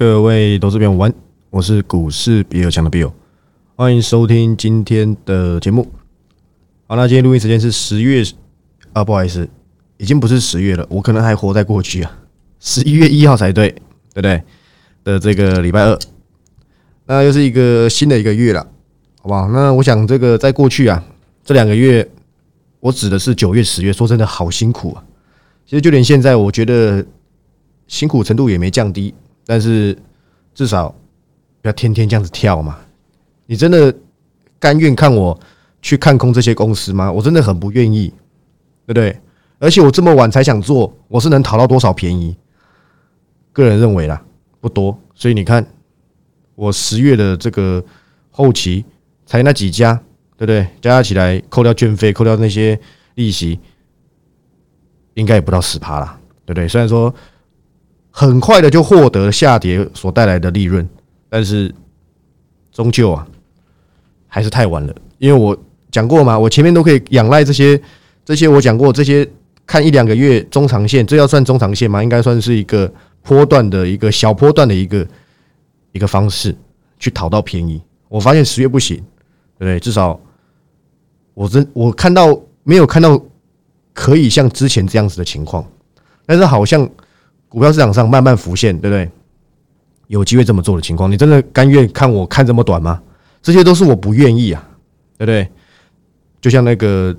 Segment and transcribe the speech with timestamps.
[0.00, 1.12] 各位投资朋友晚，
[1.50, 3.12] 我是股市比尔强的 Bill，
[3.76, 5.86] 欢迎收听今天的节目。
[6.86, 8.24] 好，那今天录音时间是十月
[8.94, 9.46] 啊，不好意思，
[9.98, 12.18] 已经不是十月了，我可能还活在过去啊，
[12.60, 13.82] 十一月一号才对，对
[14.14, 14.42] 不对？
[15.04, 15.98] 的这个礼拜二，
[17.04, 18.66] 那又是一个新的一个月了，
[19.20, 19.50] 好不好？
[19.50, 21.04] 那我想这个在过去啊，
[21.44, 22.08] 这两个月，
[22.80, 25.04] 我指的是九月、十月，说真的好辛苦啊。
[25.66, 27.04] 其实就连现在，我觉得
[27.86, 29.12] 辛苦程度也没降低，
[29.50, 29.98] 但是
[30.54, 30.94] 至少
[31.60, 32.78] 不要天天这样子跳嘛。
[33.46, 33.92] 你真的
[34.60, 35.36] 甘愿看我
[35.82, 37.10] 去看空这些公司吗？
[37.10, 38.14] 我真的很不愿意，
[38.86, 39.20] 对不对？
[39.58, 42.36] 而且我这么晚才想做，我是能讨到多少便宜？
[43.52, 44.22] 个人认为啦，
[44.60, 44.96] 不多。
[45.16, 45.66] 所以你看，
[46.54, 47.84] 我十月的这个
[48.30, 48.84] 后期
[49.26, 49.94] 才那几家，
[50.36, 50.62] 对不对？
[50.80, 52.78] 加加起来，扣掉卷费，扣掉那些
[53.16, 53.58] 利息。
[55.14, 56.68] 应该也不到十趴啦，对不对？
[56.68, 57.12] 虽然说
[58.10, 60.86] 很快的就获得下跌所带来的利润，
[61.28, 61.74] 但是
[62.72, 63.26] 终究啊
[64.26, 64.94] 还是太晚了。
[65.18, 65.56] 因为我
[65.90, 67.80] 讲过嘛，我前面都可以仰赖这些
[68.24, 69.28] 这些，我讲过这些
[69.66, 72.02] 看一两个月中长线，这要算中长线吗？
[72.02, 75.06] 应该算是一个波段的一个小波段的一个
[75.92, 76.54] 一个方式
[76.98, 77.80] 去讨到便宜。
[78.08, 78.96] 我发现十月不行，
[79.58, 79.80] 对不对？
[79.80, 80.20] 至少
[81.34, 83.20] 我真我看到没有看到。
[83.92, 85.66] 可以像之前这样子的情况，
[86.24, 86.88] 但是好像
[87.50, 89.10] 股票市场上慢慢浮现，对不对？
[90.06, 93.02] 有机会这么做的情况，你真的甘愿看我看这么短吗？
[93.42, 94.66] 这些都是我不愿意啊，
[95.18, 95.46] 对不对？
[96.40, 97.14] 就像那个，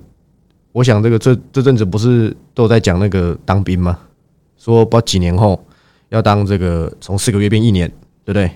[0.71, 3.99] 我想这个这这阵子不是都在讲那个当兵吗？
[4.57, 5.63] 说不几年后
[6.09, 7.87] 要当这个从四个月变一年，
[8.23, 8.49] 对不对？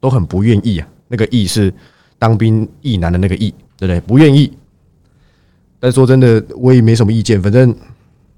[0.00, 0.88] 都很不愿意啊。
[1.08, 1.72] 那个“意”是
[2.18, 4.00] 当兵意难的那个“意”，对不对？
[4.00, 4.52] 不愿意。
[5.78, 7.72] 但说真的，我也没什么意见，反正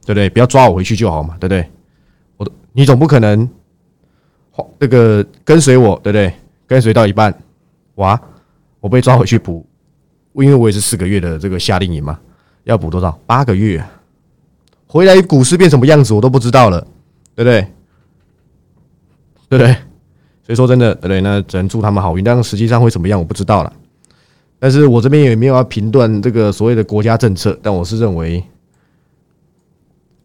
[0.04, 0.28] 对不对？
[0.28, 1.68] 不要抓我回去就好嘛，对不对？
[2.78, 3.50] 你总不可能，
[4.78, 6.32] 这个跟随我，对不对？
[6.64, 7.36] 跟随到一半，
[7.96, 8.20] 哇，
[8.78, 9.66] 我被抓回去补，
[10.34, 12.20] 因为我也是四个月的这个夏令营嘛，
[12.62, 13.18] 要补多少？
[13.26, 13.84] 八个月，
[14.86, 16.80] 回来股市变什么样子我都不知道了，
[17.34, 17.62] 对不对？
[19.48, 19.72] 对不对？
[20.44, 21.20] 所以说真的，对不对？
[21.20, 23.72] 那只能祝他们好运，但是实际上会怎么样，我不知道了。
[24.60, 28.44] 但是我这边也没有要评断这个所谓的国家政策，但我是认为，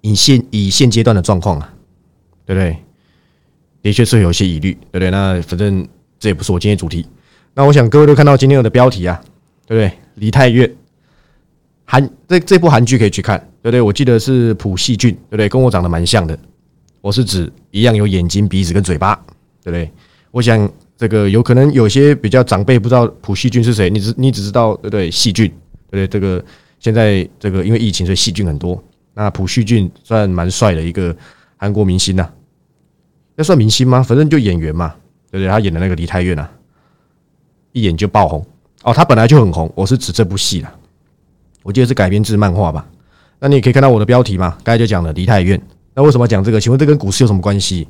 [0.01, 1.72] 以现以现阶段的状况啊，
[2.45, 2.77] 对不对？
[3.81, 5.11] 的确是有些疑虑，对不对？
[5.11, 5.87] 那反正
[6.19, 7.05] 这也不是我今天主题。
[7.53, 9.21] 那我想各位都看到今天的标题啊，
[9.67, 9.97] 对不对？
[10.15, 10.69] 梨泰院
[11.85, 13.81] 韩这这部韩剧可以去看，对不对？
[13.81, 15.49] 我记得是朴细俊，对不对？
[15.49, 16.37] 跟我长得蛮像的。
[17.01, 19.15] 我是指一样有眼睛、鼻子跟嘴巴，
[19.63, 19.91] 对不对？
[20.31, 20.71] 我想。
[20.95, 25.11] 这个有可能有些比较长辈不知道朴细俊是谁，你只你只知道对不对？
[25.11, 25.49] 细菌
[25.89, 26.07] 对不对？
[26.07, 26.41] 这个
[26.79, 28.81] 现在这个因为疫情，所以细菌很多。
[29.13, 31.13] 那朴叙俊算蛮帅的一个
[31.63, 32.29] 韩国明星呐，
[33.37, 34.03] 要算明星吗？
[34.03, 34.93] 反正就演员嘛，
[35.31, 35.47] 对不对？
[35.47, 36.51] 他演的那个梨泰院啊，
[37.71, 38.45] 一演就爆红
[38.83, 38.93] 哦。
[38.93, 40.75] 他本来就很红，我是指这部戏啦，
[41.61, 42.85] 我记得是改编自漫画吧。
[43.39, 45.57] 那你也可以看到我的标题嘛，刚才就讲了梨泰院。
[45.93, 46.59] 那为什么讲这个？
[46.59, 47.87] 请问这跟股市有什么关系？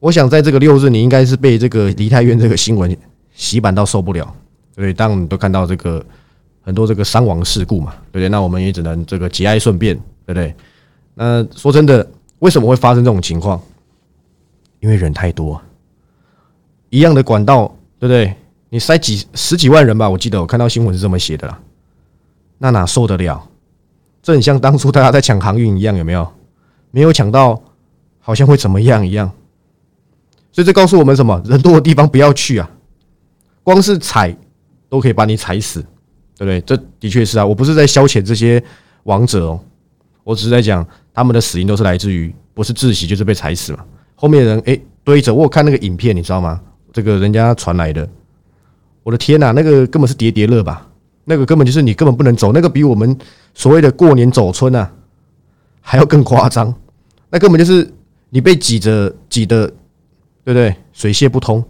[0.00, 2.96] 我想在这个六日，你应该是被这个梨泰院这个新闻
[3.34, 4.34] 洗版到受不了，
[4.74, 6.02] 对当你都看到这个
[6.62, 8.30] 很多这个伤亡事故嘛，对不对？
[8.30, 10.54] 那我们也只能这个节哀顺变，对不对？
[11.14, 12.10] 那说真的，
[12.44, 13.58] 为什么会发生这种情况？
[14.80, 15.58] 因为人太多，
[16.90, 18.36] 一样的管道，对不对？
[18.68, 21.58] 你塞几十几万人吧，我记得我看到新闻是这么写的啦，
[22.58, 23.42] 那哪受得了？
[24.22, 26.30] 这很像当初大家在抢航运一样，有没有？
[26.90, 27.58] 没有抢到，
[28.20, 29.32] 好像会怎么样一样。
[30.52, 31.40] 所以这告诉我们什么？
[31.46, 32.70] 人多的地方不要去啊！
[33.62, 34.36] 光是踩
[34.90, 35.80] 都可以把你踩死，
[36.36, 36.60] 对不对？
[36.60, 38.62] 这的确是啊，我不是在消遣这些
[39.04, 39.60] 王者哦，
[40.24, 43.78] 我只是在讲他们的死因都是来自于不是窒息就是被踩死嘛。
[44.14, 46.60] 后面人哎堆着，我看那个影片，你知道吗？
[46.92, 48.06] 这个人家传来的，
[49.02, 50.86] 我的天呐，那个根本是叠叠乐吧？
[51.24, 53.16] 那个根本就是你根本不能走，那个比我们
[53.54, 54.92] 所谓的过年走春啊
[55.80, 56.74] 还要更夸张，
[57.30, 57.90] 那根本就是
[58.28, 59.72] 你被挤着挤的。
[60.46, 60.76] 对不对？
[60.92, 61.64] 水泄不通，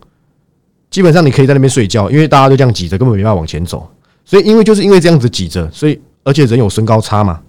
[0.90, 3.88] 基本上你可以在那边睡觉，因为大家都这样挤着，根本没办法往前走。
[4.24, 7.40] 所以，因为就是因为这样子挤着，所以而且人有身高差嘛，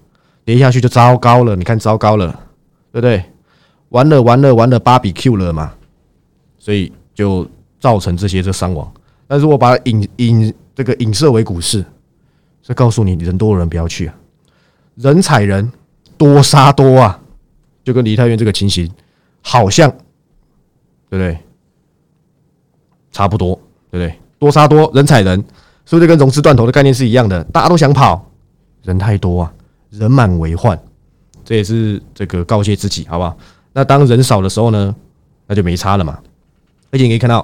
[0.46, 1.54] 跌下去就糟糕了。
[1.54, 2.32] 你看，糟糕了，
[2.90, 3.22] 对不对？
[3.90, 5.74] 完了，完了，完了，芭比 Q 了嘛，
[6.58, 7.46] 所以就
[7.78, 8.90] 造成这些这伤亡。
[9.26, 11.84] 但是我把引引这个影射为股市，
[12.62, 14.14] 是告诉你，人多的人不要去啊，
[14.94, 15.70] 人踩人
[16.16, 17.20] 多杀多啊，
[17.84, 18.90] 就跟梨泰院这个情形，
[19.42, 19.92] 好像。
[21.08, 21.38] 对不对？
[23.12, 23.54] 差不多，
[23.92, 24.18] 对不对？
[24.40, 25.38] 多杀多，人踩人，
[25.84, 27.44] 是不是跟融资断头的概念是一样的？
[27.44, 28.28] 大家都想跑，
[28.82, 29.54] 人太多啊，
[29.98, 30.78] 人满为患，
[31.44, 33.36] 这也是这个告诫自己，好不好？
[33.72, 34.94] 那当人少的时候呢，
[35.46, 36.18] 那就没差了嘛。
[36.90, 37.42] 而且你可以看到，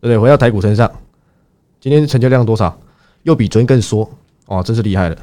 [0.00, 0.18] 对不对？
[0.18, 0.90] 回到台股身上，
[1.80, 2.78] 今天成交量多少？
[3.24, 4.08] 又比昨天更缩，
[4.46, 5.16] 哦，真是厉害了，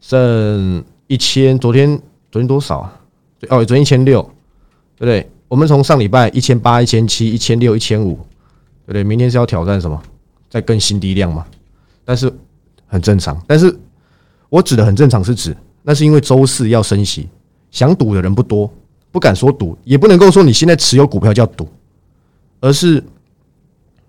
[0.00, 1.58] 剩一千。
[1.58, 2.00] 昨天
[2.30, 3.00] 昨天多少啊？
[3.50, 4.22] 哦，昨天一千六，
[4.96, 5.30] 对不对？
[5.48, 8.14] 我们从上礼拜一千八、一千七、一千六、一千五，
[8.86, 9.04] 对不对？
[9.04, 10.02] 明天是要挑战什么？
[10.48, 11.46] 再更新低量嘛？
[12.04, 12.32] 但是
[12.86, 13.40] 很正常。
[13.46, 13.78] 但是
[14.52, 17.26] 我指的很正常，是指那是因为周四要升息，
[17.70, 18.70] 想赌的人不多，
[19.10, 21.66] 不敢说赌，也不能够说你现在持有股票叫赌，
[22.60, 23.02] 而是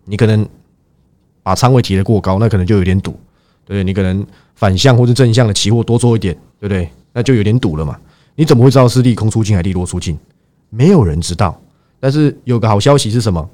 [0.04, 0.46] 你可能
[1.44, 3.12] 把仓位提的过高，那可能就有点赌，
[3.64, 3.86] 对不对？
[3.86, 6.90] 你可能反向或者正向的期货多做一点，对不对？
[7.14, 7.98] 那就有点赌了嘛。
[8.36, 10.20] 你怎么会知道是利空出尽还是利多出尽？
[10.70, 11.58] 没有人知道。
[12.02, 13.50] 但是有个好消息是什么？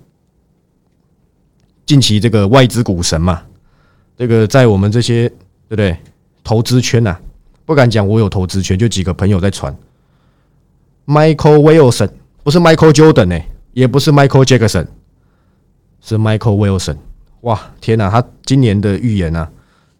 [1.86, 3.44] 近期这个外资股神嘛，
[4.18, 5.96] 这个在我们这些对不对？
[6.50, 7.16] 投资圈呐，
[7.64, 9.72] 不敢讲我有投资圈，就几个朋友在传。
[11.06, 12.10] Michael Wilson
[12.42, 13.40] 不是 Michael Jordan 呢，
[13.74, 14.88] 也不是 Michael Jackson，
[16.02, 16.98] 是 Michael Wilson。
[17.42, 18.10] 哇，天哪！
[18.10, 19.48] 他今年的预言啊，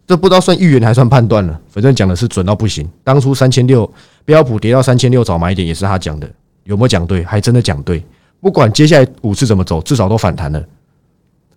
[0.08, 2.90] 这不知道算预言还算判断了，反正讲的是准到不行。
[3.04, 3.88] 当初三千六
[4.24, 6.28] 标普跌到三千六早买点也是他讲的，
[6.64, 7.22] 有没有讲对？
[7.22, 8.04] 还真的讲对。
[8.40, 10.60] 不管接下来股市怎么走，至少都反弹了。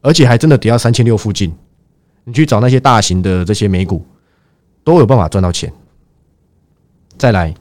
[0.02, 1.52] 而且还真的跌到三千六附近，
[2.26, 4.06] 你去找那些大型的这些美股，
[4.84, 5.72] 都有办法赚到钱。
[7.18, 7.54] 再来，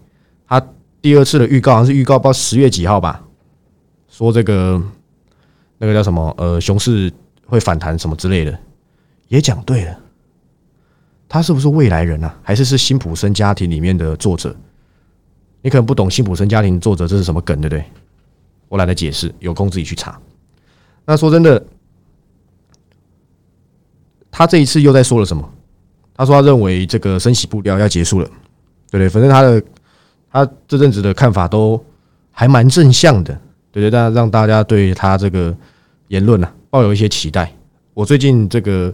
[0.46, 0.64] 他
[1.00, 3.22] 第二次的预告好像是预告，不知道十月几号吧，
[4.08, 4.82] 说这个
[5.78, 7.12] 那个叫什么呃熊市
[7.46, 8.58] 会反弹什么之类的，
[9.28, 9.98] 也讲对了。
[11.28, 12.34] 他是不是未来人啊？
[12.42, 14.54] 还是是辛普森家庭里面的作者？
[15.60, 17.84] 你可能不懂辛普森家庭作者这是什么梗，对不对？
[18.68, 20.20] 我懒得解释，有空自己去查。
[21.04, 21.64] 那说真的。
[24.34, 25.46] 他这一次又在说了什么？
[26.14, 28.26] 他说他认为这个升息步调要结束了，
[28.90, 29.08] 对不对？
[29.08, 29.62] 反正他的
[30.30, 31.82] 他这阵子的看法都
[32.30, 33.32] 还蛮正向的，
[33.72, 33.90] 对不对？
[33.90, 35.54] 但让大家对他这个
[36.08, 37.50] 言论呢抱有一些期待。
[37.94, 38.92] 我最近这个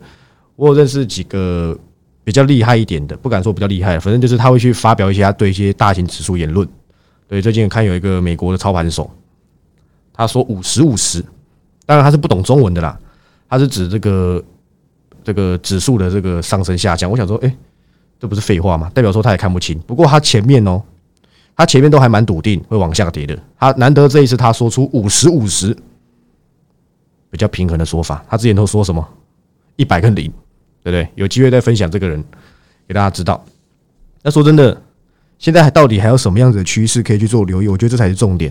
[0.54, 1.76] 我有认识几个
[2.22, 6.66] 比较厉害一点的，不敢说比较厉害，反正就是他会去发表一些他对一些大型指数言论。
[7.26, 9.10] 对，最近看有一个美国的操盘手，
[10.12, 11.20] 他说五十五十，
[11.84, 12.98] 当然他是不懂中文的啦，
[13.48, 14.42] 他是指这个。
[15.24, 17.56] 这个指数的这个上升下降，我想说，哎，
[18.18, 18.90] 这不是废话吗？
[18.94, 19.78] 代表说他也看不清。
[19.80, 20.82] 不过他前面哦，
[21.56, 23.38] 他前面都还蛮笃定会往下跌的。
[23.58, 25.76] 他难得这一次他说出五十五十，
[27.30, 28.24] 比较平衡的说法。
[28.28, 29.06] 他之前都说什么
[29.76, 30.30] 一百跟零，
[30.82, 31.08] 对不对？
[31.14, 32.24] 有机会再分享这个人
[32.86, 33.44] 给大家知道。
[34.22, 34.80] 那说真的，
[35.38, 37.68] 现在还到底还有什么样子的趋势可以去做留意？
[37.68, 38.50] 我觉得这才是重点，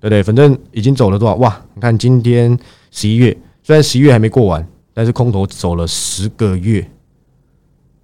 [0.00, 0.22] 对不对？
[0.22, 1.60] 反正已经走了多少哇？
[1.74, 2.58] 你看今天
[2.90, 4.66] 十一月，虽然十一月还没过完。
[4.92, 6.90] 但是空头走了十个月，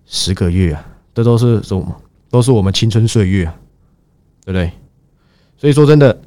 [0.04, 1.94] 十个月啊，这都是什么？
[2.30, 3.54] 都是我们青春岁月啊，
[4.44, 4.70] 对不对？
[5.56, 6.20] 所以说真的，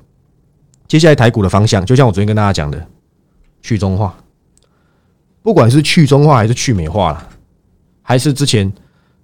[0.87, 2.87] 接下来台股的方向，就像我昨天跟大家讲的，
[3.61, 4.17] 去中化，
[5.41, 7.29] 不管是去中化还是去美化了，
[8.01, 8.71] 还是之前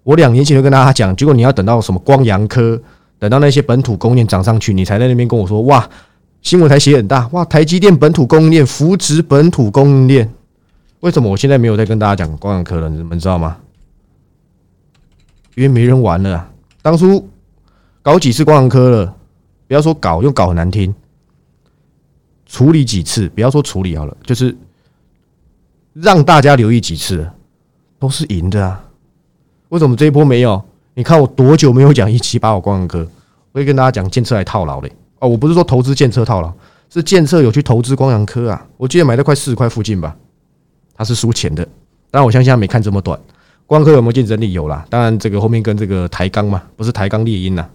[0.04, 2.80] 我两年前就跟大家讲，结果你要等到什么光阳科，
[3.18, 5.90] 等到那些本土供应链涨上去，你才在那边跟我说，哇，
[6.42, 10.32] 新闻台写很大，哇，台积电本土供应链扶植本土供应链。
[11.06, 12.90] 为什么我现在没有在跟大家讲光阳科了？
[12.90, 13.58] 你们知道吗？
[15.54, 16.50] 因为没人玩了。
[16.82, 17.30] 当初
[18.02, 19.16] 搞几次光阳科了，
[19.68, 20.96] 不要说搞，又搞很难听。
[22.48, 24.58] 处理几次，不要说处理好了，就是
[25.94, 27.30] 让大家留意几次，
[28.00, 28.84] 都是赢的啊。
[29.70, 30.60] 为什么这一波没有？
[30.96, 33.08] 你看我多久没有讲一七八我光阳科？
[33.52, 34.92] 我会跟大家讲建测来套牢嘞。
[35.20, 36.52] 哦，我不是说投资建测套牢，
[36.90, 38.68] 是建测有去投资光阳科啊。
[38.78, 40.18] 我记得买在快四十块附近吧。
[40.96, 41.64] 它是输钱的，
[42.10, 43.20] 当然我相信他没看这么短。
[43.68, 44.54] 光科有没有竞争力？
[44.54, 47.68] 有啦，当然这个后面跟这个抬杠嘛，不是抬杠猎鹰呐，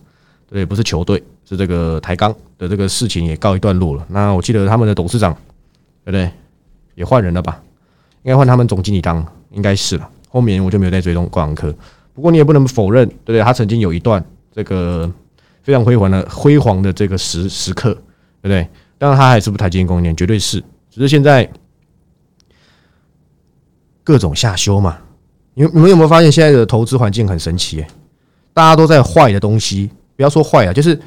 [0.48, 4.06] 对，不是球队，是这个抬杠的这个事情也告一段落了。
[4.08, 5.32] 那我记得他们的董事长，
[6.04, 6.30] 对不对？
[6.94, 7.60] 也换人了吧？
[8.22, 10.08] 应该换他们总经理当，应该是了。
[10.28, 11.74] 后面我就没有再追踪光科。
[12.14, 13.42] 不过你也不能否认，对不对？
[13.42, 14.24] 他曾经有一段
[14.54, 15.12] 这个
[15.62, 17.92] 非常辉煌的辉煌的这个时时刻，
[18.40, 18.66] 对不对？
[18.96, 21.50] 当然他还是不台积电供应链，绝对是，只是现在。
[24.10, 24.98] 各种下修嘛，
[25.54, 27.86] 你你们有没有发现现在的投资环境很神奇？
[28.52, 31.00] 大家都在坏的东西，不要说坏啊，就是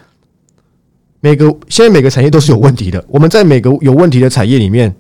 [1.20, 3.04] 每个现在每个产业都是有问题的。
[3.10, 4.96] 我们在每个有问题的产业里面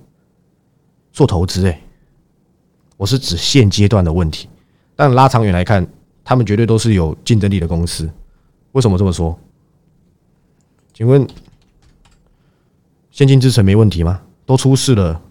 [1.13, 1.81] 做投资，哎，
[2.97, 4.49] 我是指现阶段的问题，
[4.97, 5.87] 但拉长远来看，
[6.25, 8.09] 他们绝对都是有竞争力的公司。
[8.73, 9.39] 为什么这么说？
[10.93, 11.25] 请问，
[13.11, 14.19] 先进之城没问题吗？
[14.45, 15.21] 都出事了，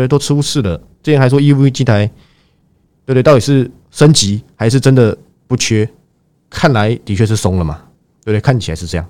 [0.00, 0.76] 对，都出事了。
[1.02, 2.04] 之前还说 EV 机台，
[3.06, 3.22] 对不对？
[3.22, 5.88] 到底是升级还是真的不缺？
[6.50, 7.76] 看来的确是松了嘛，
[8.24, 8.40] 对不对？
[8.40, 9.06] 看起来是这样，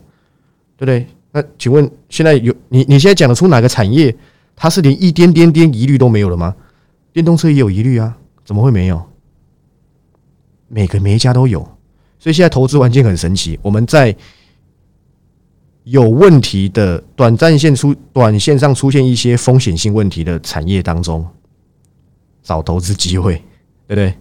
[0.77, 1.07] 对不对？
[1.33, 4.15] 那请问现在有你你现在讲得出哪个产业
[4.55, 6.55] 它是连一点点点疑虑都没有了吗？
[7.13, 9.03] 电动车也有疑虑啊，怎么会没有？
[10.69, 11.61] 每个每一家都有，
[12.19, 13.59] 所以现在投资环境很神奇。
[13.63, 14.15] 我们在
[15.85, 21.27] 有问题的短暂线出短线上出现一些风险性问题的产业当中
[22.43, 23.35] 找投资机会，
[23.87, 24.15] 对不对？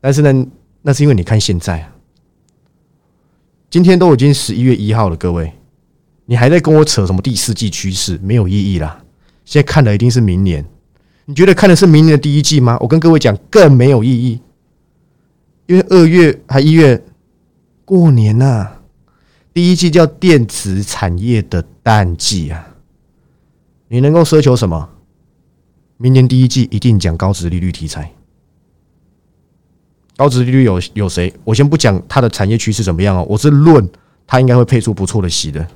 [0.00, 0.46] 但是呢，
[0.80, 1.86] 那是因为你看现在，
[3.68, 5.52] 今天都已经十一月一号了，各位，
[6.24, 8.18] 你还在跟我扯什么第四季趋势？
[8.22, 9.02] 没有意义啦！
[9.44, 10.64] 现在看的一定是明年，
[11.26, 12.78] 你觉得看的是明年的第一季吗？
[12.80, 14.40] 我跟各位讲，更没有意义，
[15.66, 17.04] 因为二月还一月
[17.84, 18.75] 过年呐。
[19.56, 22.76] 第一季叫电子产业的淡季啊，
[23.88, 24.90] 你能够奢求什么？
[25.96, 28.12] 明年第一季一定讲高值利率题材，
[30.14, 31.32] 高值利率有有谁？
[31.42, 33.88] 我先不讲它的产业趋势怎么样哦，我是论
[34.26, 35.66] 它应该会配出不错的息的。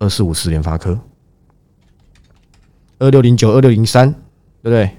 [0.00, 0.98] 二四五四联发科，
[2.98, 4.10] 二六零九二六零三，
[4.64, 4.90] 对不对？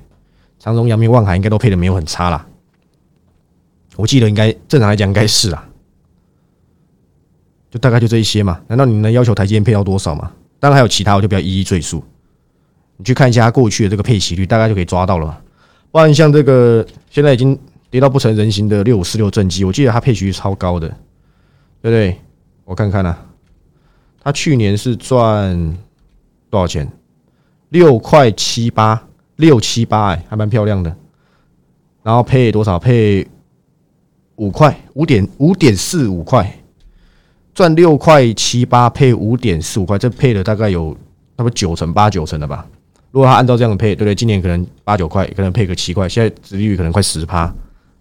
[0.60, 2.48] 长荣、阳明、望海应该都配的没有很差啦。
[3.98, 5.69] 我记得应该正常来讲应该是啦。
[7.72, 8.60] 就大概就这一些嘛？
[8.68, 10.32] 难道你能要求台积电配到多少吗？
[10.60, 12.04] 当然还有其他，我就不要一一赘述。
[12.98, 15.42] 你去看一下它过去的这个配息率，大概就可以抓到了。
[15.92, 17.58] 不然像这个现在已经
[17.90, 20.88] 跌到不成人形的六五四六正机，我记得它配息率超高的，
[21.82, 22.18] 对不对？
[22.66, 23.18] 我看看啊，
[24.22, 25.78] 它去年是赚
[26.50, 26.92] 多少钱？
[27.70, 29.02] 六块七八，
[29.38, 30.96] 六七八，哎，还蛮漂亮的。
[32.04, 32.78] 然后配多少？
[32.78, 33.26] 配
[34.36, 36.52] 五块，五点五点四五块。
[37.54, 40.94] 赚六块七八配五点四五块，这配了大概有
[41.38, 42.66] 差不多九成八九成的吧。
[43.12, 44.14] 如果他按照这样配，对不对？
[44.14, 47.54] 今年可能八九块，可能配个七块，现在殖利率可能快十趴。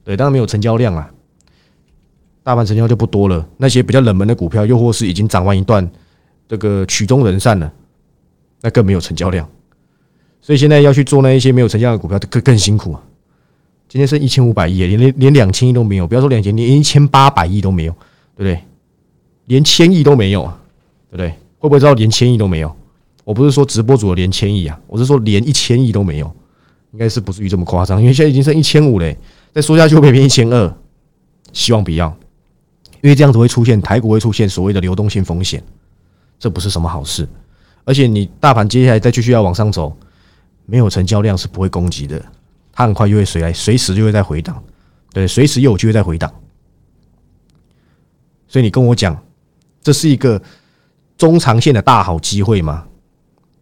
[0.05, 1.11] 对，当然没有成交量啊，
[2.43, 3.47] 大盘成交就不多了。
[3.57, 5.89] 那些比较冷门的股票，又或是已经涨完一段，
[6.47, 7.73] 这个曲终人散了，
[8.61, 9.49] 那更没有成交量。
[10.41, 13.03] 所以现在要去做那一些没有成交的股票，更更辛苦啊。
[13.89, 17.93] 今天剩一千五百亿，连连连两千亿都没有，不要说两千，连一千八百亿都没有，
[18.37, 18.63] 对不对？
[19.49, 20.59] 连千亿都没有啊，
[21.11, 21.31] 对不对？
[21.59, 22.75] 会不会知道连千亿都没有？
[23.25, 26.35] 我不是说直播主的连千亿啊，我是说连一千亿都没有，
[26.93, 29.19] 应该是不至于这么夸张，因为现在已经剩一千五嘞，
[29.53, 30.75] 再说下去会变成一千二，
[31.53, 32.09] 希望不要，
[33.03, 35.63] 因为这样子会出现台股会出现所谓的流动性风险，
[36.39, 37.29] 这不是什么好事。
[37.85, 39.95] 而且你大盘接下来再继续要往上走，
[40.65, 42.23] 没有成交量是不会攻击的，
[42.73, 44.63] 它很快就会随来，随时就会再回档，
[45.13, 46.33] 对，随时又有机会再回档。
[48.47, 49.19] 所以你跟我讲。
[49.83, 50.41] 这是一个
[51.17, 52.85] 中长线的大好机会吗？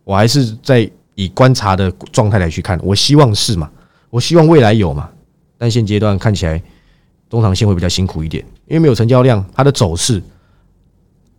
[0.05, 3.71] 我还是在以观察的状态来去看，我希望是嘛？
[4.11, 5.11] 我希望未来有嘛？
[5.59, 6.63] 但现阶段看起来
[7.29, 10.23] 中长线会比较辛苦一点，因为没有成交量，它的走势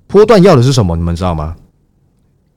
[0.08, 0.96] 波段要的是什么？
[0.96, 1.56] 你们知道吗？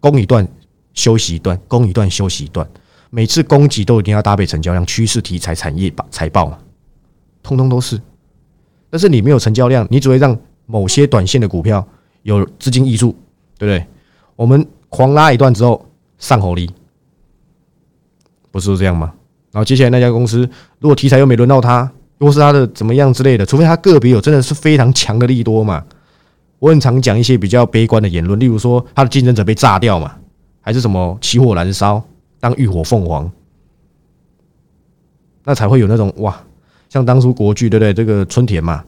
[0.01, 0.47] 攻一段
[0.95, 2.67] 休息一段，攻一段休息一段，
[3.11, 6.59] 每次攻击都一定要搭配成交量、趋势题材、产业报财报嘛，
[7.43, 8.01] 通通都是。
[8.89, 10.37] 但是你没有成交量，你只会让
[10.67, 11.87] 某些短线的股票。
[12.23, 13.11] 有资金溢出，
[13.59, 13.87] 对不对？
[14.37, 15.87] 我们狂拉一段之后
[16.19, 16.71] 上火力，
[18.51, 19.13] 不是这样吗？
[19.53, 20.49] 然后接下来那家公司，
[20.79, 25.85] 如果题材又没轮到他，或是他的怎么样之类的，除非他个别有真的是非常强的利多嘛。
[26.59, 30.15] 我很常讲一些比较悲观的言论，例如说他的竞争者被炸掉嘛，
[30.61, 32.03] 还是什么起火燃烧
[32.39, 33.31] 当浴火凤凰，
[35.45, 36.39] 那才会有那种哇，
[36.89, 37.93] 像当初国巨对不对？
[37.93, 38.85] 这个春田嘛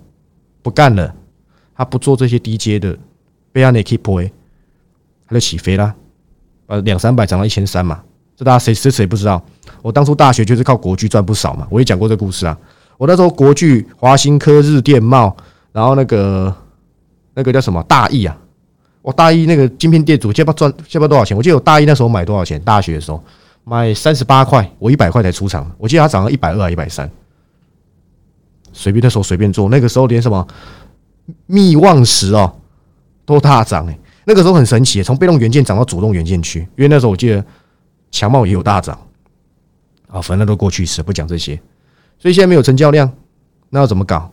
[0.63, 1.15] 不干了，
[1.75, 2.97] 他不做这些低阶的。
[3.53, 4.29] 被安内 keep boy，
[5.29, 5.95] 它就起飞了，
[6.67, 8.03] 呃，两三百涨到一千三嘛，
[8.35, 9.41] 这大家谁谁谁不知道？
[9.83, 12.57] 我当初大学就是靠国巨赚不少嘛，我也讲过这故事啊。
[12.97, 15.37] 我那时候国巨、华新科、日电贸，
[15.73, 16.55] 然后那个
[17.35, 18.37] 那个叫什么大益啊？
[19.03, 21.37] 我大一那个晶片店主，现在赚现在多少钱？
[21.37, 22.61] 我记得我大一那时候买多少钱？
[22.63, 23.23] 大学的时候
[23.65, 27.11] 买三十八块，我一百块才出场，我记得它涨到一百二、一百三，
[28.73, 30.47] 随便那时候随便做，那个时候连什么
[31.47, 32.55] 密望石哦。
[33.33, 37.45] 都大涨哎，那个时候很神奇，从被动元件涨到主动元件去，因为那时候我记得
[38.11, 38.99] 强茂也有大涨
[40.09, 41.61] 啊，反正都过去式，不讲这些。
[42.19, 43.11] 所以现在没有成交量，
[43.71, 44.31] 那要怎么搞？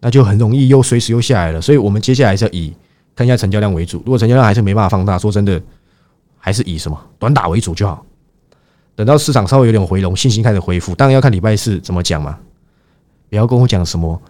[0.00, 1.60] 那就很容易又随时又下来了。
[1.60, 2.74] 所以我们接下来是要以
[3.14, 3.98] 看一下成交量为主。
[3.98, 5.60] 如果成交量还是没办法放大，说真的，
[6.36, 8.04] 还是以什么短打为主就好。
[8.94, 12.38] 等到市场稍微有点回笼，信心开始恢复，当然要看礼拜四怎么讲嘛。
[13.28, 14.20] 不要跟我讲什么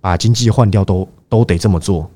[0.00, 1.08] 把经济换掉都。
[1.30, 2.10] 都得这么做，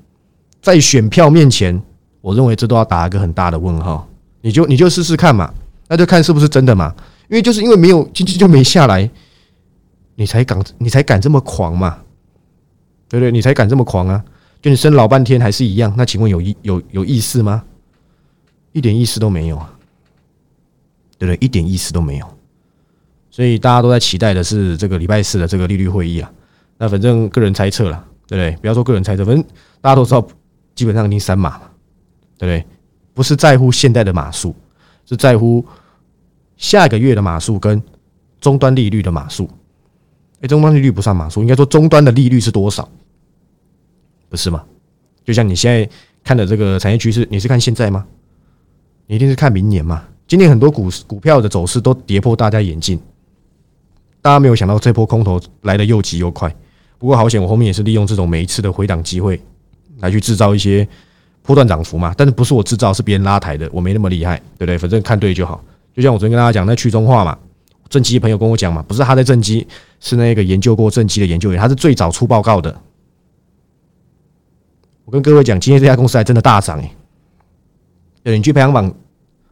[0.61, 1.81] 在选票面前，
[2.21, 4.07] 我认为这都要打一个很大的问号。
[4.41, 5.51] 你就你就试试看嘛，
[5.87, 6.93] 那就看是不是真的嘛。
[7.29, 9.09] 因为就是因为没有经济就没下来，
[10.13, 11.97] 你才敢你才敢这么狂嘛，
[13.09, 13.31] 对不对？
[13.31, 14.23] 你才敢这么狂啊！
[14.61, 17.63] 就你升老半天还是一样，那请问有意有有意思吗？
[18.73, 19.73] 一点意思都没有啊，
[21.17, 21.37] 对不对？
[21.43, 22.27] 一点意思都没有。
[23.31, 26.31] 所以大家都在期待的是这个礼拜四的这个利率会议啊。
[26.77, 28.57] 那反正个人猜测了，对不对？
[28.61, 29.43] 不要说个人猜测，反正
[29.81, 30.25] 大家都知道，
[30.73, 31.69] 基本上已经三码嘛，
[32.37, 32.65] 对不对？
[33.13, 34.55] 不是在乎现在的码数，
[35.05, 35.65] 是在乎
[36.57, 37.81] 下个月的码数跟
[38.41, 39.49] 终端利率的码数。
[40.41, 42.89] 哎，终端利率不算码数，应该说终端的利率是多少？
[44.27, 44.63] 不是吗？
[45.23, 45.89] 就像你现在
[46.23, 48.05] 看的这个产业趋势，你是看现在吗？
[49.07, 50.03] 你一定是看明年嘛？
[50.27, 52.99] 今年很多股股票的走势都跌破大家眼镜，
[54.21, 56.53] 大家没有想到这波空头来的又急又快。
[56.97, 59.41] 不过好险，我后面也是利用这种每一次的回档机会
[59.99, 60.87] 来去制造一些
[61.43, 62.13] 波段涨幅嘛。
[62.17, 64.77] 但是不是我制造，是别人拉抬的，我没那么厉害，对不对？
[64.77, 65.63] 反正看对就好。
[65.93, 67.37] 就像我昨天跟大家讲，那去中化嘛，
[67.89, 69.65] 正机朋友跟我讲嘛，不是他在正机，
[69.99, 72.75] 是那个研究过正机的研究员，他是最早出报告的。
[75.05, 76.91] 我跟各位讲，今天这家公司还真的大涨哎。
[78.23, 78.89] 对，你去排行榜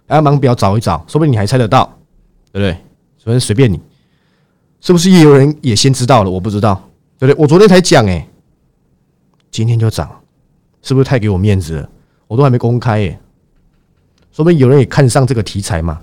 [0.07, 1.85] 排行榜表找一找，说不定你还猜得到，
[2.51, 2.71] 对不对？
[3.23, 3.79] 反正随便你，
[4.81, 6.29] 是不是也有人也先知道了？
[6.29, 6.89] 我不知道，
[7.23, 7.41] 对不对？
[7.41, 8.27] 我昨天才讲哎，
[9.49, 10.11] 今天就涨，
[10.81, 11.89] 是不是太给我面子了？
[12.27, 13.19] 我都还没公开哎，
[14.33, 16.01] 说不定有人也看上这个题材嘛。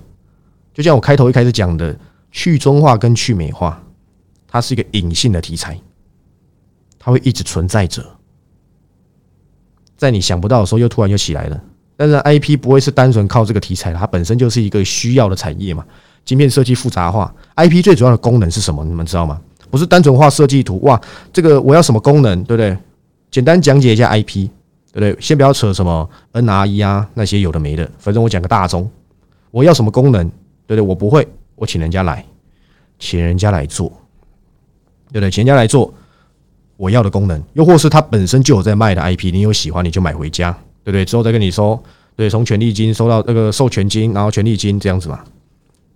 [0.73, 1.95] 就像我开头一开始讲的，
[2.31, 3.79] 去中化跟去美化，
[4.47, 5.79] 它是一个隐性的题材，
[6.97, 8.03] 它会一直存在着。
[9.95, 11.63] 在你想不到的时候，又突然又起来了。
[11.95, 15.85] 但是 I P 不会是单纯靠这个题材它本身就是一个需要的产业嘛。
[16.25, 18.83] 晶片设计复杂化，I P 最主要的功能是什么？
[18.83, 19.39] 你们知道吗？
[19.71, 20.99] 不是单纯画设计图哇，
[21.33, 22.77] 这个我要什么功能，对不对？
[23.31, 24.51] 简单讲解一下 I P，
[24.91, 25.17] 对不对？
[25.19, 28.87] 先不要扯什么 N R E 啊那些有的没的，反正我讲个大宗，
[29.49, 30.27] 我要什么功能，
[30.67, 30.81] 对不对？
[30.81, 32.23] 我不会，我请人家来，
[32.99, 33.87] 请人家来做，
[35.11, 35.31] 对不对？
[35.31, 35.93] 请人家来做。
[36.77, 40.51] 我要的功能，又或是它本身就有在卖的 IP，你有喜欢你就买回家，
[40.83, 41.05] 对不对？
[41.05, 41.79] 之后再跟你说，
[42.15, 45.19] 对，从权利金收到那个授权金，然后权利金这样子嘛，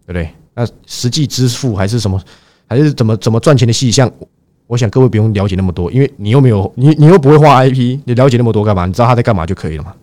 [0.05, 0.29] 对不对？
[0.53, 2.21] 那实际支付还是什么，
[2.67, 4.11] 还是怎么怎么赚钱的细项？
[4.67, 8.85] 我想各位不用了解那么多，因为你又没有你你又不会画 IP，你了解那么多干嘛？
[8.85, 9.93] 你知道他在干嘛就可以了嘛？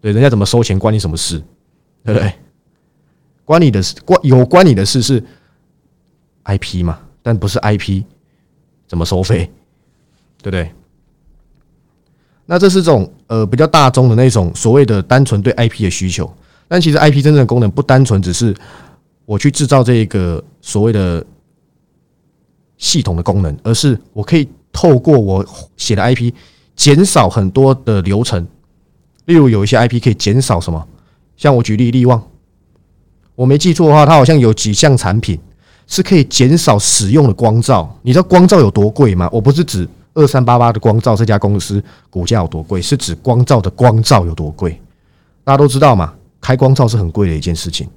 [0.00, 1.40] 对，人家怎么收钱关你什么事？
[2.04, 2.32] 对不对？
[3.44, 5.22] 关你的事，关有关你的事是
[6.44, 6.98] IP 嘛？
[7.22, 8.02] 但不是 IP
[8.86, 9.50] 怎么收费？
[10.42, 10.70] 对不对？
[12.46, 16.28] 那这是种呃比较大众的那种所谓的单纯对 IP 的需求，
[16.66, 18.54] 但其实 IP 真正的功能不单纯只是
[19.26, 21.24] 我去制造这一个所谓的
[22.78, 25.44] 系统的功能，而是我可以透过我
[25.76, 26.32] 写的 IP
[26.74, 28.46] 减少很多的流程。
[29.26, 30.82] 例如有一些 IP 可以减少什么？
[31.36, 32.22] 像我举例利旺，
[33.34, 35.38] 我没记错的话，它好像有几项产品
[35.86, 37.94] 是可以减少使用的光照。
[38.02, 39.28] 你知道光照有多贵吗？
[39.30, 39.86] 我不是指。
[40.14, 42.82] 二三八八的光照这家公司股价有多贵？
[42.82, 44.72] 是指光照的光照有多贵？
[45.44, 47.88] 大家都知道嘛，开光照是很贵的一件事情。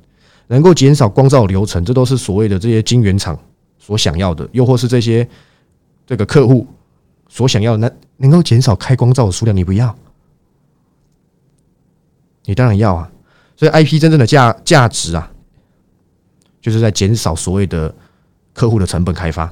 [0.46, 3.36] 能够减少光照流程，这都是所谓的这些晶圆厂
[3.82, 5.28] 所想要的，又或是这些
[6.06, 6.68] 这个客户
[7.28, 7.78] 所想要的。
[7.80, 9.94] 那能够减少开光照的数量，你不要？
[12.46, 13.12] 你当然要啊！
[13.56, 15.32] 所以 IP 真正的价价值啊，
[16.62, 17.94] 就是在减少所谓的
[18.54, 19.52] 客户的成本开发。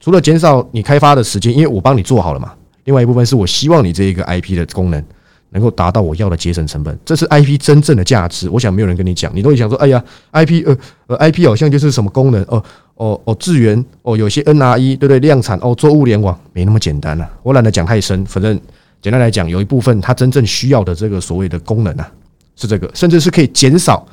[0.00, 2.52] 除了减少你开发的时间，因为我帮你做好了嘛。
[2.84, 5.04] 另外一部分是我希望你这一个 IP 的功能
[5.50, 8.48] 能够达到我要的节省成本，这是 IP 真正的价值。
[8.48, 12.62] 我想没有人跟你讲，你都会想说：“哎呀，IP 呃呃，IP 好像就是什么功能哦
[12.94, 15.18] 哦哦，智源哦，有些 NRE 对不对？
[15.18, 17.30] 量产哦，做物联网没那么简单啊。
[17.42, 18.58] 我懒得讲太深，反正
[19.00, 22.12] 简单来讲，有一部分它真正需要的这个所谓的功能啊，
[22.56, 24.06] 是这个，甚至是可以减少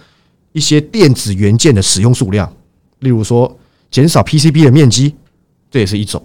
[0.52, 2.52] 一些电子元件的使用数量，
[3.00, 3.56] 例如说
[3.92, 5.16] 减少 PCB 的面积。
[5.72, 6.20] 这也是一种，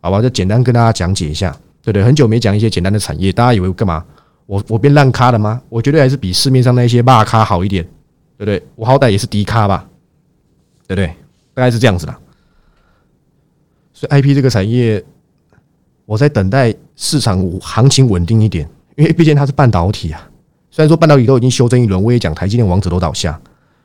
[0.00, 0.22] 好吧？
[0.22, 1.50] 就简单跟大家讲解一下，
[1.82, 2.02] 对不对？
[2.02, 4.02] 很久没讲一些简单的产业，大家以为干嘛？
[4.46, 5.60] 我我变烂咖了吗？
[5.68, 7.84] 我觉得还是比市面上那些骂咖好一点，
[8.38, 8.62] 对不对？
[8.76, 9.86] 我好歹也是低咖吧，
[10.86, 11.14] 对不对？
[11.58, 12.16] 大概是这样子啦。
[13.92, 15.04] 所以 IP 这个产业，
[16.06, 20.30] 我在等待市场行情稳定一点，因为毕竟它是半导体啊。
[20.70, 23.40] 虽然说半导体都已经修正一轮，我也讲台积电王者都倒下。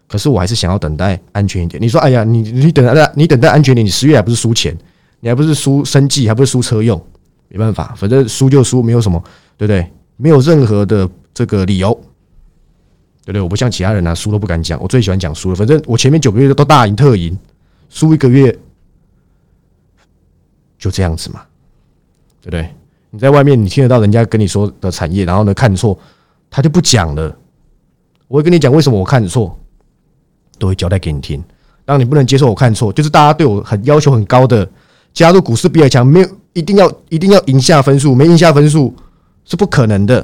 [0.07, 1.81] 可是我还是想要等待安全一点。
[1.81, 4.77] 你说，哎呀，你你等待你等待安全点，你十月还不是输钱？
[5.21, 7.03] 你还不是输生计，还不是输车用？
[7.47, 9.19] 没办法，反正输就输，没有什么，
[9.57, 9.91] 对不对？
[10.17, 11.91] 没有任何的这个理由，
[13.25, 13.41] 对不对？
[13.41, 14.79] 我不像其他人啊，输都不敢讲。
[14.79, 17.35] 我最喜欢讲输了，反正我前面九个月都大赢特赢，
[17.93, 18.57] 输一个月
[20.77, 21.43] 就这样子嘛，
[22.41, 22.73] 对不对？
[23.11, 25.97] 你在外面你听得到人家跟你说的产业，然后呢看错，
[26.49, 27.37] 他就不讲了。
[28.27, 29.57] 我会跟你讲为什么我看错。
[30.59, 31.43] 都会交代给你听，
[31.83, 34.69] 当你不能接受我看错，就是大家对我很要求很高的，
[35.11, 38.93] 加入股市比尔强，没有一定要一定要赢下分数，没赢下分数，
[39.43, 40.21] 是不可能的，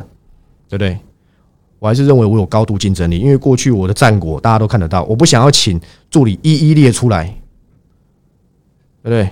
[0.70, 0.98] 对不对？
[1.80, 5.04] 我还是认为我有高度竞争力，因为过去我的战果大家都看得到。
[5.06, 7.36] 我不想要请助理一一列出来，
[9.02, 9.30] 对不对？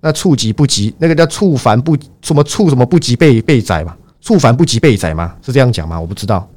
[0.00, 3.96] 那触及不及，那个叫触凡不什么触什么不及被被宰嘛？
[4.20, 5.36] 触凡不及被宰吗？
[5.42, 6.00] 是这样讲吗？
[6.00, 6.48] 我不知道，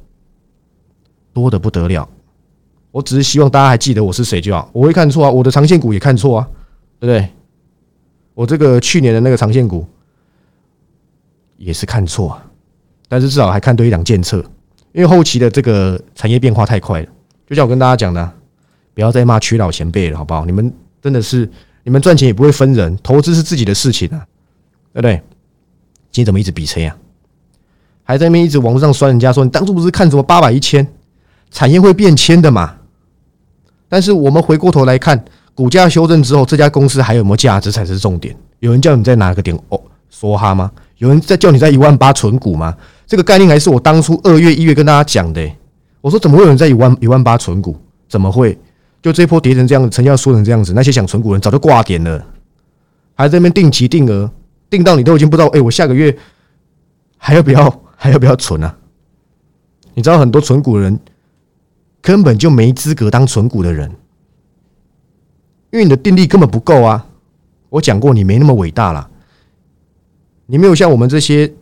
[1.32, 2.08] 多的不得了。
[2.90, 4.68] 我只是希望大家还记得我是谁就好。
[4.72, 6.48] 我会看错啊，我的长线股也看错啊，
[6.98, 7.28] 对不对？
[8.34, 9.86] 我这个去年的那个长线股
[11.56, 12.44] 也是看错啊。
[13.08, 14.38] 但是至少还看对一两建策，
[14.92, 17.08] 因为后期的这个产业变化太快了。
[17.46, 18.32] 就像我跟大家讲的，
[18.94, 20.44] 不要再骂屈老前辈了，好不好？
[20.44, 20.72] 你们
[21.06, 21.48] 真的是，
[21.84, 24.26] 你们赚钱也不会分人，投资是自己的事情啊，
[24.92, 25.22] 对不对？
[26.10, 26.96] 今天怎么一直比车啊？
[28.02, 30.84] 还在那边一直网络上酸人家说，你当初不是看什么八百一千，
[31.52, 32.74] 产业会变迁的嘛？
[33.88, 38.36] 但是我们回过头来看，股价修正之后，这家公司还有没有价值才是重点。
[38.58, 40.72] 有人叫你在哪个点哦说哈吗？
[40.98, 42.76] 有人在叫你在一万八存股吗？
[43.06, 45.48] 这个概念还是我当初二月一月跟大家讲的。
[46.00, 47.76] 我说怎么会有人在一万一万八存股？
[48.08, 48.58] 怎么会？
[49.06, 52.26] 就这波跌成这样子，成交缩成这样子，那些想存股人早就挂点了，
[53.14, 54.28] 还在那边定期定额，
[54.68, 56.16] 定到你都已经不知道，哎，我下个月
[57.16, 58.76] 还要不要 还要不要存啊？
[59.94, 60.98] 你知道很多存股人
[62.02, 63.88] 根本就没资格当存股的人，
[65.70, 67.06] 因为你的定力根本不够啊！
[67.68, 69.08] 我讲过，你没那么伟大了，
[70.46, 71.52] 你没有像我们这些。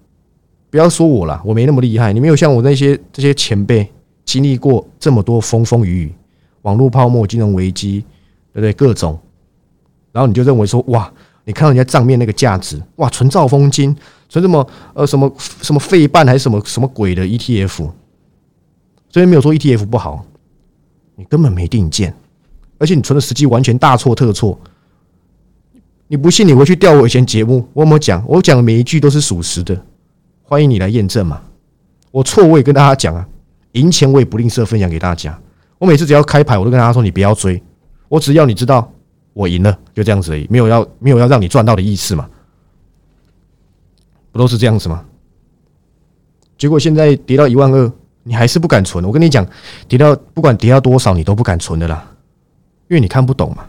[0.71, 2.13] 不要说我了，我没那么厉害。
[2.13, 3.89] 你没有像我那些这些前辈
[4.25, 6.13] 经历过这么多风风雨雨，
[6.65, 8.05] 网络泡沫、金融危机，
[8.53, 8.73] 对不对？
[8.73, 9.19] 各种，
[10.13, 11.11] 然后你就认为说，哇，
[11.45, 13.97] 你看到人家账面那个价值，哇，存兆丰金，
[14.29, 17.91] 存什么呃什么什么费半还是什么什么鬼的 ETF，
[19.11, 20.25] 这边没有说 ETF 不好，
[21.17, 22.15] 你根本没定见，
[22.79, 24.59] 而且你存的时机完全大错特错。
[26.07, 28.23] 你不信，你回去调我以前节目，我有没有讲？
[28.27, 29.79] 我讲的每一句都是属实的。
[30.43, 31.43] 欢迎你来验证嘛！
[32.11, 33.27] 我错我也跟大家讲啊，
[33.73, 35.39] 赢钱我也不吝啬分享给大家。
[35.85, 37.63] 我每次只要开牌，我都跟大家说：你不要追，
[38.09, 38.91] 我只要你知道
[39.35, 42.27] 我赢了，就这样子而已，没有要没有要让你赚到的意思嘛？
[44.33, 45.05] 不都是这样子吗？
[46.57, 47.93] 结果现在跌到一万二，
[48.23, 49.05] 你还是不敢存。
[49.05, 49.47] 我跟你讲，
[49.87, 52.11] 跌到不管跌到多少，你都不敢存的啦，
[52.89, 53.67] 因为你看不懂嘛。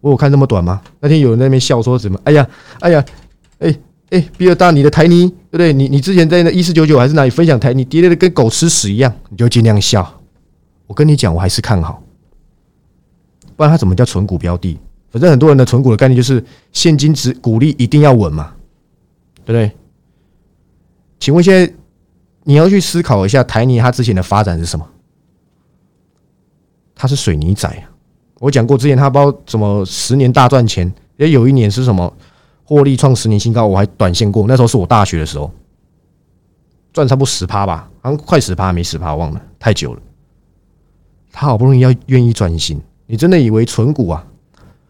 [0.00, 0.80] 我有看这么短吗？
[1.00, 2.18] 那天有人在那边笑说什么？
[2.24, 2.48] 哎呀，
[2.80, 3.04] 哎呀，
[3.58, 3.78] 哎。
[4.12, 5.72] 哎，比尔大，你的台泥对不对？
[5.72, 10.21] 你你之前在那一四九九还是哪里分享台泥跌的跟狗吃屎一样，你就尽量笑。
[10.92, 12.02] 我跟你讲，我还是看好，
[13.56, 14.78] 不然它怎么叫纯股标的？
[15.10, 18.52] 反正很多人的纯股的概念就是现金值股利一定要稳嘛，
[19.42, 19.74] 对不对？
[21.18, 21.72] 请问现在
[22.44, 24.86] 你要去思考一下台泥它之前的发展是什么？
[26.94, 27.88] 它是水泥仔啊！
[28.38, 32.14] 我讲过之前它包什么十年大赚钱，也有一年是什么？
[32.64, 35.50] 获利创十年新高，我还短线过，那时候是我大学的时候，
[36.92, 40.02] 赚差不多十趴吧，好像快十趴，没十趴，忘了，太久了。
[41.32, 44.24] 他好不容易要愿意转型，你真的以为纯股啊？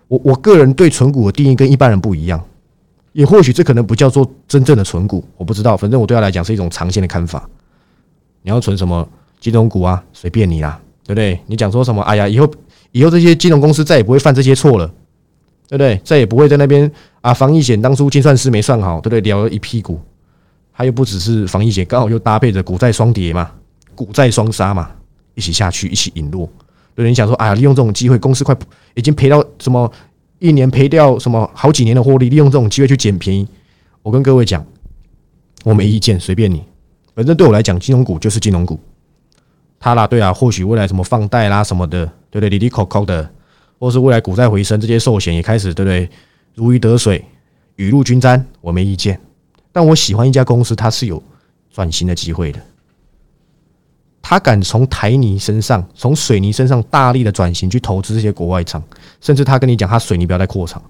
[0.09, 2.42] 我我个人对纯股的定义跟一般人不一样，
[3.12, 5.76] 也或许这可能不叫做真正的纯股，我不知道。
[5.76, 7.48] 反正我对他来讲是一种长线的看法。
[8.42, 9.09] 你要存什么
[9.40, 10.02] 金融股啊？
[10.12, 11.40] 随便你啦，对不对？
[11.46, 12.02] 你讲说什么？
[12.02, 12.50] 哎呀，以后
[12.90, 14.92] 以后这些金融公司再也不会犯这些错了。
[15.68, 15.98] 对不对？
[16.05, 16.90] 再也不会在那边
[17.22, 17.33] 啊！
[17.33, 19.22] 防疫险当初精算师没算好，对不对？
[19.22, 19.98] 聊了一屁股，
[20.74, 23.50] 他又不只是防疫险，刚好又搭配着股债双跌嘛，
[23.94, 24.90] 股债双杀嘛，
[25.35, 26.49] 一起下去，一起引落。
[26.95, 28.57] 对，你想说，哎呀，利用这种机会，公司快
[28.95, 29.90] 已经赔到什么
[30.38, 33.47] 一年赔掉什么好几年的获利，利用这种机会去捡便宜。
[34.03, 34.64] 我跟各位讲，
[35.64, 36.62] 我没意见，随便你。
[37.14, 38.79] 反正对我来讲，金融股就是金融股。
[39.79, 42.49] 他啦，对啊，或许未来什么放贷啦什么的，对不对？
[42.49, 43.29] 里里口口的。
[43.79, 46.09] 或是未来股债回升，这些寿险也开始对不对？
[46.55, 47.25] 如鱼得水，
[47.75, 49.21] 雨露均沾，我没意见。
[49.73, 51.21] 但我喜欢一家公司，它是有
[51.73, 52.61] 转型的机会的。
[54.22, 58.82] 他敢从台泥身上、从水泥身上大力的转型去投资这些国外厂，
[59.20, 60.80] 甚至他跟你讲，他水泥不要再扩厂，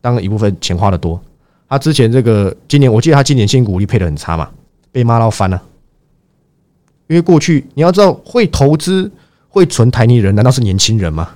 [0.00, 1.20] 当然一部分钱花的多。
[1.68, 4.48] 他之前这个今年，我记得他今年新股利配的很差嘛，
[4.92, 5.62] 被骂到翻了。
[7.08, 9.10] 因为过去你要知道，会投资、
[9.48, 11.34] 会存台泥人，难道是年轻人吗？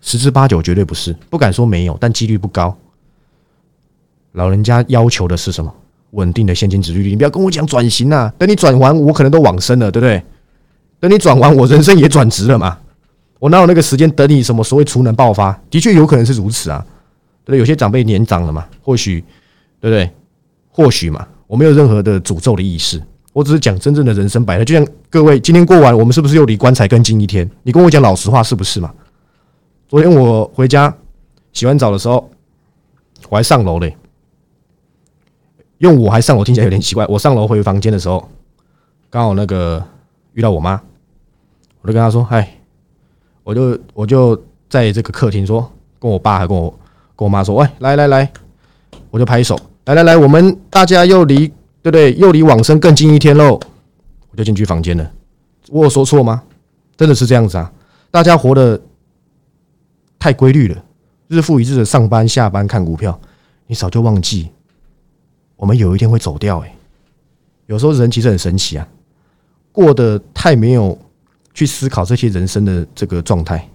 [0.00, 2.76] 十之八九绝对不是，不敢说没有，但几率不高。
[4.32, 5.74] 老人家要求的是什么？
[6.16, 7.08] 稳定的现金值率。
[7.08, 8.32] 你不要跟我讲转型啊！
[8.36, 10.22] 等你转完，我可能都往生了，对不对？
[10.98, 12.76] 等你转完，我人生也转职了嘛？
[13.38, 15.52] 我哪有那个时间等你什么所谓储能爆发？
[15.70, 16.84] 的确有可能是如此啊，
[17.44, 17.58] 对不对？
[17.58, 19.22] 有些长辈年长了嘛，或许
[19.80, 20.10] 对不对？
[20.70, 23.00] 或许嘛，我没有任何的诅咒的意思，
[23.32, 24.64] 我只是讲真正的人生百态。
[24.64, 27.48] 就像各位今天过完，我们是不是又离棺材更近一天？
[27.62, 28.90] 你跟我讲老实话，是不是嘛？
[29.88, 30.92] 昨天我回家
[31.52, 32.28] 洗完澡的时候，
[33.28, 33.94] 我还上楼嘞。
[35.78, 37.06] 用我还上楼听起来有点奇怪。
[37.06, 38.28] 我上楼回房间的时候，
[39.10, 39.82] 刚好那个
[40.32, 40.80] 遇到我妈，
[41.82, 42.58] 我就跟她说：“嗨，
[43.42, 46.70] 我就我就在这个客厅说，跟我爸还跟我
[47.14, 48.32] 跟我妈说，喂，来来来，
[49.10, 51.48] 我就拍手，来来来，我们大家又离
[51.82, 52.14] 对不对？
[52.14, 53.58] 又离往生更近一天喽。”
[54.30, 55.10] 我就进去房间了。
[55.70, 56.42] 我有说错吗？
[56.96, 57.72] 真的是这样子啊！
[58.10, 58.80] 大家活得
[60.18, 60.82] 太规律了，
[61.28, 63.18] 日复一日的上班下班看股票，
[63.66, 64.50] 你早就忘记
[65.56, 66.60] 我们有一天会走掉。
[66.60, 66.76] 哎，
[67.66, 68.86] 有时候人其实很神奇啊，
[69.72, 70.96] 过得太没有
[71.52, 73.68] 去思考这些人生的这个状态。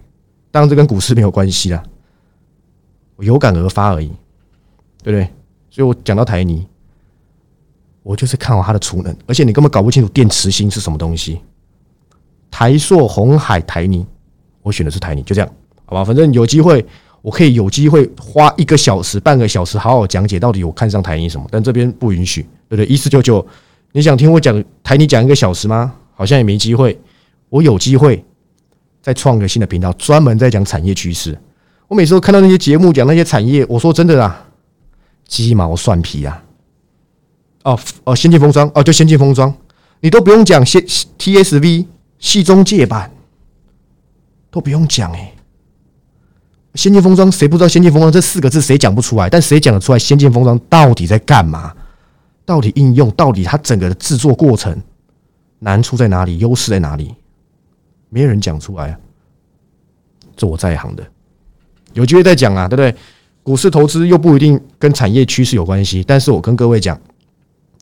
[0.50, 1.82] 当然，这跟股市没有关系啦，
[3.16, 4.08] 我有感而发而已，
[5.02, 5.28] 对不对？
[5.70, 6.66] 所以我讲到台泥，
[8.02, 11.40] 我就是看好它的储能，而且你根本搞不清楚电池芯是什么东西。
[12.50, 14.06] 台塑、红海、台泥，
[14.60, 15.50] 我选的是台泥，就这样，
[15.86, 16.04] 好吧？
[16.04, 16.84] 反正有机会，
[17.22, 21.46] 我可以有机会花一个小时、半个小时，好好讲解到底我看上台泥什么。
[21.50, 22.86] 但这边不允许，对不对？
[22.86, 23.46] 一四九九，
[23.92, 25.94] 你想听我讲台泥讲一个小时吗？
[26.14, 27.00] 好像也没机会。
[27.48, 28.22] 我有机会
[29.00, 31.38] 再创个新的频道，专门在讲产业趋势。
[31.88, 34.46] 我每次都看到那些节目讲那些产业，我说真的啊，
[35.26, 36.42] 鸡毛蒜皮啊！
[37.64, 39.54] 哦哦，先进封装哦，就先进封装，
[40.00, 40.82] 你都不用讲先
[41.18, 41.86] TSV。
[42.18, 43.10] 系中介版
[44.48, 45.31] 都不用讲哎，
[46.74, 47.68] 先进封装谁不知道？
[47.68, 49.28] 先进封装这四个字谁讲不出来？
[49.28, 49.98] 但谁讲得出来？
[49.98, 51.72] 先进封装到底在干嘛？
[52.44, 53.10] 到底应用？
[53.12, 54.76] 到底它整个的制作过程
[55.58, 56.38] 难处在哪里？
[56.38, 57.14] 优势在哪里？
[58.08, 58.98] 没有人讲出来啊！
[60.36, 61.06] 这我在行的，
[61.92, 62.94] 有机会再讲啊，对不对？
[63.42, 66.98] 股市投资又不一定跟产业趋势有关系，但是我跟各位讲，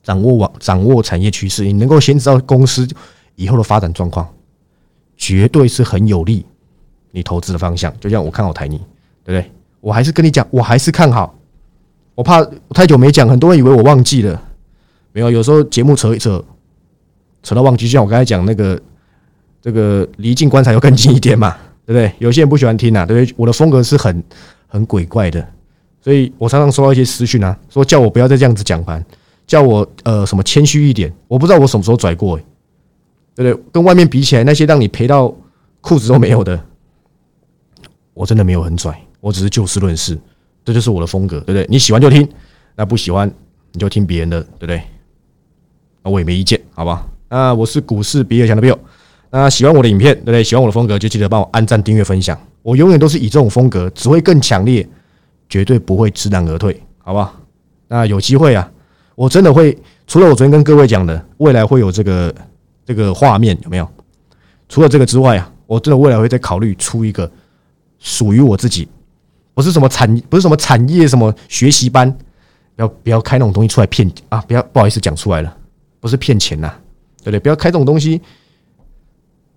[0.03, 2.89] 掌握网掌握产业趋势，你能够先知道公司。
[3.37, 4.29] 以后的发展状况
[5.17, 6.45] 绝对是很有利
[7.11, 8.79] 你投资的方向，就像我看好台泥，
[9.25, 9.51] 对不对？
[9.81, 11.35] 我还是跟你讲，我还是看好。
[12.15, 12.45] 我怕
[12.75, 14.43] 太久没讲，很多人以为我忘记了。
[15.13, 16.45] 没有，有时候节目扯一扯，
[17.43, 18.81] 扯到忘记，就像我刚才讲那个
[19.63, 22.13] 这个离近观察要更近一点嘛，对不对？
[22.19, 23.35] 有些人不喜欢听啊，对不对？
[23.37, 24.23] 我的风格是很
[24.69, 25.47] 很鬼怪的，
[26.01, 29.05] 所以我常常收到一些私讯啊，说叫我不要再这样子讲盘，
[29.47, 31.13] 叫我呃什么谦虚一点。
[31.27, 32.39] 我不知道我什么时候拽过。
[33.33, 33.65] 对不对？
[33.73, 35.33] 跟外面比起来，那些让你赔到
[35.81, 36.63] 裤子都没有的，
[38.21, 40.19] 我真的没有很拽，我只是就事论事，
[40.63, 41.67] 这就是我的风格，对不对？
[41.71, 42.29] 你喜欢就听，
[42.77, 43.27] 那不喜欢
[43.73, 44.83] 你就听别人的，对不对？
[46.03, 47.07] 那我也没意见，好吧？
[47.31, 48.77] 那我是股市比尔强的 Bill，
[49.31, 50.45] 那喜欢我的影片，对不对？
[50.45, 52.39] 喜欢我的风格就记得帮我按赞、订阅、分享。
[52.61, 54.87] 我永远都是以这种风格，只会更强烈，
[55.49, 57.35] 绝对不会知难而退，好吧？
[57.89, 58.71] 那有机会啊，
[59.15, 59.75] 我真的会，
[60.07, 62.35] 除了我昨天跟各位讲的，未来会有这个。
[62.87, 63.89] 这个画面有没有？
[64.69, 67.31] 除了这个之外啊，我真的未来会再考虑出一个
[68.01, 68.89] 属于我自己，
[69.55, 72.11] 不是什么产，不是什么产业什么学习班，
[72.75, 74.43] 不要不要开那种东西出来骗啊！
[74.49, 75.57] 不要不好意思讲出来了，
[76.01, 76.73] 不是骗钱呐，
[77.19, 77.39] 对不对？
[77.39, 78.21] 不要开这种东西，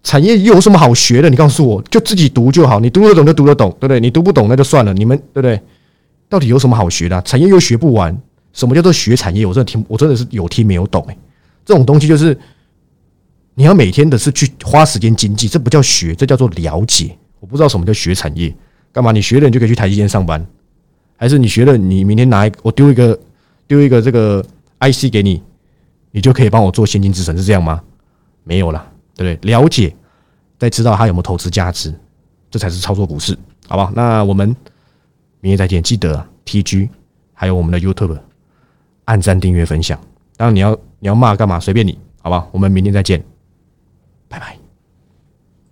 [0.03, 1.29] 产业又有什么好学的？
[1.29, 3.99] 你告诉我，就自己读就好，你读得懂就读得懂，对不对？
[3.99, 5.59] 你读不懂那就算了，你们对不对？
[6.29, 7.21] 到底有什么好学的？
[7.21, 8.15] 产业又学不完，
[8.51, 9.45] 什么叫做学产业？
[9.45, 11.17] 我真的听，我真的是有听没有懂哎，
[11.65, 12.37] 这种东西就是。
[13.55, 17.15] 你要每天的是去花时间经济，这不叫学，这叫做了解。
[17.43, 18.55] 我不知道什么叫学产业，
[18.93, 19.11] 干嘛？
[19.11, 20.47] 你学了你就可以去台积电上班，
[21.17, 23.19] 还是你学了你明天拿一我丢一个
[23.67, 24.41] 丢一个这个
[24.79, 25.43] IC 给你，
[26.11, 27.83] 你就可以帮我做先进制程，是这样吗？
[28.45, 29.51] 没有了，对不对？
[29.51, 29.93] 了解，
[30.57, 31.93] 再知道它有没有投资价值，
[32.49, 33.91] 这才是操作股市，好吧？
[33.93, 34.47] 那我们
[35.41, 36.87] 明天再见，记得 TG
[37.33, 38.17] 还有我们的 YouTube
[39.03, 39.99] 按赞、订阅、分享。
[40.37, 41.59] 当然你要你要骂干嘛？
[41.59, 42.47] 随便你，好吧？
[42.53, 43.21] 我们明天再见。
[44.29, 44.62] 拜拜。